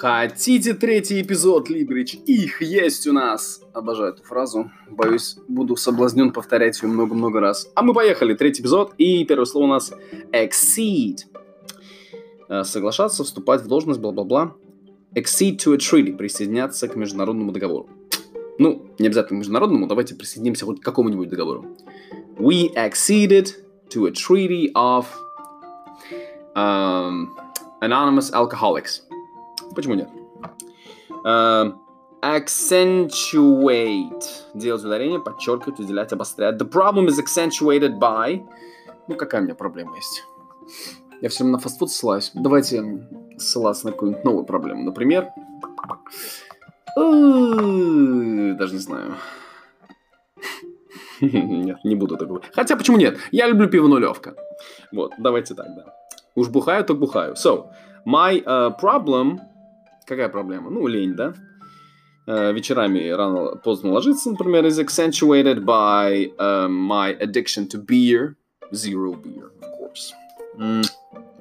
[0.00, 2.14] Хотите третий эпизод, Либрич?
[2.26, 3.60] Их есть у нас.
[3.72, 4.70] Обожаю эту фразу.
[4.90, 7.70] Боюсь, буду соблазнен повторять ее много-много раз.
[7.76, 8.34] А мы поехали.
[8.34, 8.94] Третий эпизод.
[8.98, 9.92] И первое слово у нас
[10.32, 11.18] exceed.
[12.48, 14.54] Э, соглашаться, вступать в должность, бла-бла-бла.
[15.14, 16.16] Exceed to a treaty.
[16.16, 17.88] Присоединяться к международному договору.
[18.58, 19.86] Ну, не обязательно к международному.
[19.86, 21.66] Давайте присоединимся хоть к какому-нибудь договору.
[22.36, 23.54] We acceded
[23.90, 25.06] to a treaty of
[26.56, 27.28] um,
[27.80, 29.02] anonymous alcoholics.
[29.74, 30.10] Почему нет?
[31.24, 31.72] Uh,
[32.22, 34.24] accentuate.
[34.54, 36.56] Делать ударение, подчеркивать, выделять, обострять.
[36.56, 38.46] The problem is accentuated by...
[39.08, 40.24] Ну, какая у меня проблема есть?
[41.20, 42.30] Я все равно на фастфуд ссылаюсь.
[42.34, 43.08] Давайте
[43.38, 44.84] ссылаться на какую-нибудь новую проблему.
[44.84, 45.30] Например...
[46.96, 49.16] Даже не знаю.
[51.20, 52.40] Нет, не буду такого.
[52.52, 53.18] Хотя, почему нет?
[53.32, 54.34] Я люблю пиво нулевка.
[54.92, 55.94] Вот, давайте так, да.
[56.34, 57.34] Уж бухаю, так бухаю.
[57.34, 57.68] So,
[58.06, 59.40] my uh, problem
[60.06, 60.70] Какая проблема?
[60.70, 61.34] Ну, лень, да?
[62.26, 68.36] Uh, вечерами рано поздно ложиться, например, is accentuated by uh, my addiction to beer.
[68.72, 70.12] Zero beer, of course.
[70.58, 70.84] Mm.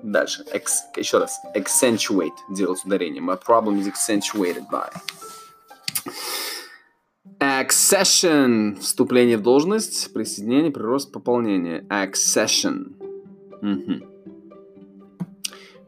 [0.04, 0.44] Дальше.
[0.52, 1.40] Ex, еще раз.
[1.56, 2.34] Accentuate.
[2.50, 3.22] Делать ударение.
[3.22, 4.90] My problem is accentuated by.
[7.40, 8.76] Accession.
[8.80, 11.86] Вступление в должность, присоединение, прирост, пополнение.
[11.90, 12.96] Accession.
[13.62, 14.13] Угу.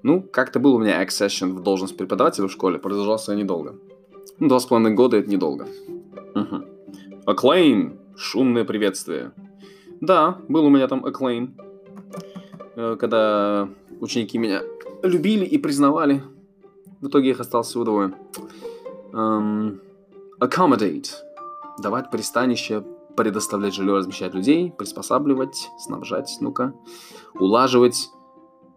[0.05, 3.73] Ну, как-то был у меня accession в должность преподавателя в школе, продолжался недолго.
[4.37, 5.67] Ну, два с половиной года это недолго.
[6.35, 7.25] Угу.
[7.25, 9.31] Acclaim, шумное приветствие.
[10.01, 11.53] Да, был у меня там acclaim,
[12.75, 13.67] э, когда
[13.99, 14.61] ученики меня
[15.01, 16.21] любили и признавали.
[17.01, 18.13] В итоге их осталось всего двое.
[19.11, 19.79] Um,
[20.39, 21.09] accommodate.
[21.79, 22.83] Давать пристанище,
[23.17, 26.75] предоставлять жилье, размещать людей, приспосабливать, снабжать, ну-ка,
[27.33, 28.11] улаживать,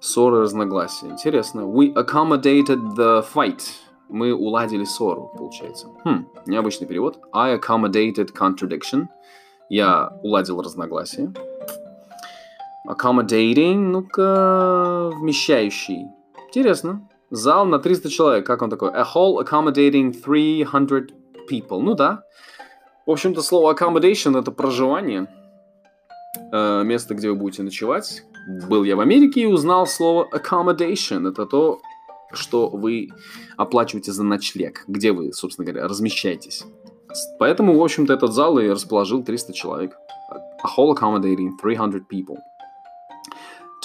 [0.01, 1.07] ссоры, разногласия.
[1.09, 1.61] Интересно.
[1.61, 3.61] We accommodated the fight.
[4.09, 5.89] Мы уладили ссору, получается.
[6.05, 7.19] Хм, необычный перевод.
[7.33, 9.07] I accommodated contradiction.
[9.69, 11.33] Я уладил разногласие.
[12.89, 16.07] Accommodating, ну-ка, вмещающий.
[16.49, 17.07] Интересно.
[17.31, 18.47] Зал на 300 человек.
[18.47, 18.91] Как он такой?
[18.91, 21.09] A hall accommodating 300
[21.51, 21.81] people.
[21.81, 22.23] Ну да.
[23.05, 25.29] В общем-то, слово accommodation это проживание.
[26.53, 28.23] Э, место, где вы будете ночевать,
[28.69, 31.29] был я в Америке и узнал слово accommodation.
[31.29, 31.81] Это то,
[32.33, 33.09] что вы
[33.57, 36.65] оплачиваете за ночлег, где вы, собственно говоря, размещаетесь.
[37.39, 39.97] Поэтому, в общем-то, этот зал и расположил 300 человек.
[40.63, 42.37] A whole accommodating 300 people.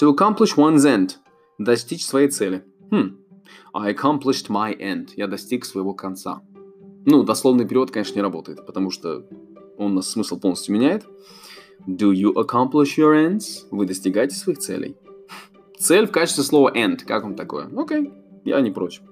[0.00, 1.12] To accomplish one's end.
[1.58, 2.64] Достичь своей цели.
[2.90, 3.18] Хм.
[3.72, 5.10] I accomplished my end.
[5.16, 6.42] Я достиг своего конца.
[7.06, 9.26] Ну, дословный перевод, конечно, не работает, потому что
[9.78, 11.04] он нас смысл полностью меняет.
[11.86, 13.66] Do you accomplish your ends?
[13.70, 14.96] Вы достигаете своих целей?
[15.78, 17.04] Цель в качестве слова end.
[17.04, 17.68] Как вам такое?
[17.76, 18.12] Окей, okay.
[18.44, 19.02] я не против.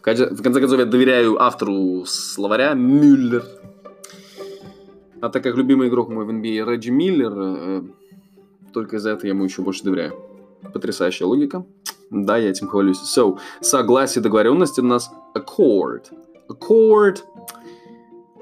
[0.00, 3.44] В конце концов, я доверяю автору словаря Мюллер.
[5.20, 7.82] А так как любимый игрок мой в NBA Реджи Миллер, э,
[8.72, 10.14] только из-за этого я ему еще больше доверяю.
[10.72, 11.66] Потрясающая логика.
[12.10, 12.98] Да, я этим хвалюсь.
[12.98, 16.04] So, согласие, договоренность у нас accord.
[16.48, 17.18] Accord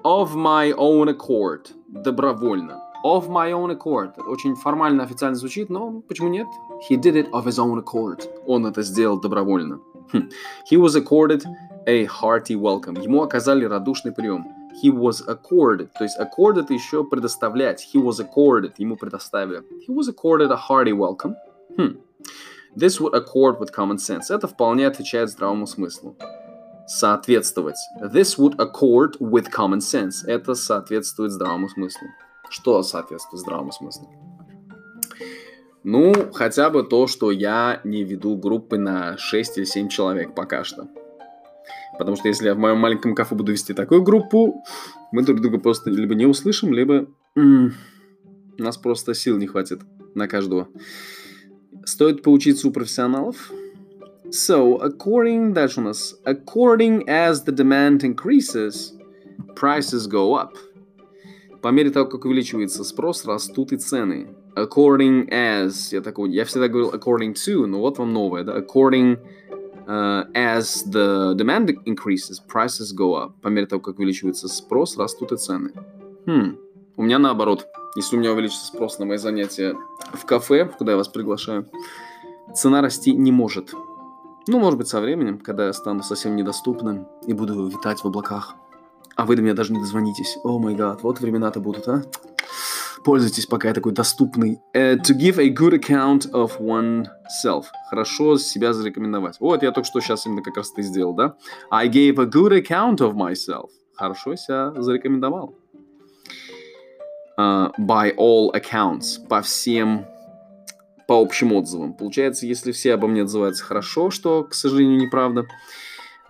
[0.04, 1.69] of my own accord.
[1.88, 4.15] Добровольно of my own accord.
[4.26, 6.47] Очень формально, официально звучит, но почему нет?
[6.88, 8.26] He did it of his own accord.
[8.47, 9.78] Он это сделал добровольно.
[10.12, 10.31] Хм.
[10.70, 11.44] He was accorded
[11.87, 12.98] a hearty welcome.
[13.00, 14.47] Ему оказали радушный прием.
[14.82, 15.91] He was accorded.
[15.97, 17.87] То есть accord это еще предоставлять.
[17.94, 18.72] He was accorded.
[18.78, 19.62] Ему предоставили.
[19.86, 21.34] He was accorded a hearty welcome.
[21.76, 21.98] Хм.
[22.75, 24.31] This would accord with common sense.
[24.31, 26.16] Это вполне отвечает здравому смыслу.
[26.86, 27.76] Соответствовать.
[28.00, 30.26] This would accord with common sense.
[30.26, 32.09] Это соответствует здравому смыслу.
[32.54, 34.09] Что соответствует здравому смыслу?
[35.82, 40.62] Ну, хотя бы то, что я не веду группы на 6 или 7 человек пока
[40.62, 40.87] что.
[41.98, 44.62] Потому что если я в моем маленьком кафе буду вести такую группу,
[45.10, 47.75] мы друг друга просто либо не услышим, либо м-м,
[48.56, 49.81] нас просто сил не хватит
[50.15, 50.69] на каждого.
[51.84, 53.51] Стоит поучиться у профессионалов.
[54.27, 58.92] So, according, дальше у нас, according as the demand increases,
[59.56, 60.53] prices go up.
[61.65, 64.28] По мере того, как увеличивается спрос, растут и цены.
[64.55, 68.59] According as, я такой, я всегда говорил according to, но вот вам новое, да?
[68.59, 69.19] According
[69.87, 73.33] uh, as the demand increases, prices go up.
[73.41, 75.72] По мере того, как увеличивается спрос, растут и цены.
[76.27, 76.59] Хм,
[76.99, 77.66] у меня наоборот.
[77.97, 79.75] Если у меня увеличится спрос на мои занятия
[80.13, 81.66] в кафе, куда я вас приглашаю,
[82.55, 83.72] цена расти не может.
[84.49, 88.55] Ну, может быть, со временем, когда я стану совсем недоступным и буду витать в облаках.
[89.16, 90.39] А вы до меня даже не дозвонитесь.
[90.43, 92.03] О май гад, вот времена-то будут, а?
[93.05, 94.61] Пользуйтесь, пока я такой доступный.
[94.75, 97.66] Uh, to give a good account of oneself.
[97.91, 99.37] Хорошо себя зарекомендовать.
[99.41, 101.37] Вот, я только что сейчас именно как раз ты сделал, да?
[101.71, 103.69] I gave a good account of myself.
[103.95, 105.55] Хорошо себя зарекомендовал.
[107.39, 109.19] Uh, by all accounts.
[109.28, 110.07] По всем
[111.07, 111.93] по общим отзывам.
[111.93, 115.47] Получается, если все обо мне отзываются хорошо, что, к сожалению, неправда,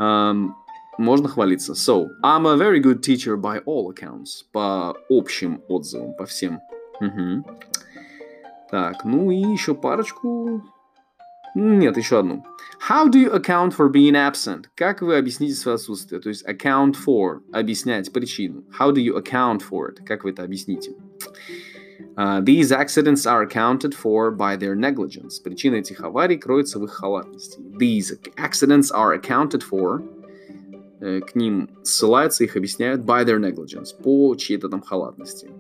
[0.00, 0.50] um,
[0.98, 1.74] можно хвалиться.
[1.74, 4.44] So, I'm a very good teacher by all accounts.
[4.52, 6.60] По общим отзывам, по всем.
[7.00, 7.44] Угу.
[8.70, 10.62] Так, ну и еще парочку.
[11.54, 12.44] Нет, еще одну.
[12.88, 14.64] How do you account for being absent?
[14.74, 16.20] Как вы объясните свое отсутствие?
[16.20, 18.64] То есть account for, объяснять причину.
[18.78, 20.04] How do you account for it?
[20.04, 20.94] Как вы это объясните?
[22.16, 25.40] Uh, these accidents are accounted for by their negligence.
[25.42, 27.60] Причина этих аварий кроется в их халатности.
[27.60, 30.13] These accidents are accounted for Э,
[31.00, 35.50] к ним ссылаются, их объясняют by their negligence, по чьей-то там халатности.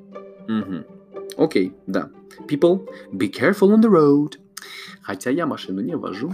[0.48, 1.44] Угу.
[1.44, 2.10] Окей, да.
[2.48, 4.38] People, be careful on the road.
[5.02, 6.32] Хотя я машину не вожу,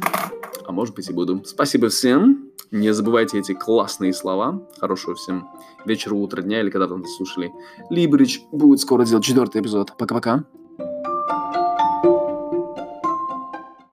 [0.64, 1.42] а может быть и буду.
[1.44, 2.50] Спасибо всем.
[2.70, 4.68] Не забывайте эти классные слова.
[4.78, 5.48] Хорошего всем
[5.84, 7.50] вечера, утра, дня или когда вы слушали.
[7.90, 9.96] Либрич будет скоро делать четвертый эпизод.
[9.98, 10.44] Пока-пока.